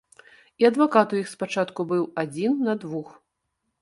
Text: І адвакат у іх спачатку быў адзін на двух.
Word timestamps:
І 0.61 0.67
адвакат 0.69 1.13
у 1.15 1.19
іх 1.23 1.29
спачатку 1.35 1.87
быў 1.91 2.03
адзін 2.25 2.59
на 2.69 2.73
двух. 2.85 3.13